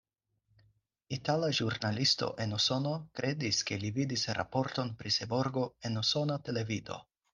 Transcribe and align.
Itala 1.17 1.49
ĵurnalisto 1.57 2.29
en 2.45 2.57
Usono 2.59 2.93
kredis, 3.19 3.59
ke 3.69 3.77
li 3.85 3.91
vidis 3.99 4.25
raporton 4.39 4.91
pri 5.03 5.13
Seborgo 5.19 5.67
en 5.91 6.01
usona 6.03 6.39
televido. 6.49 6.99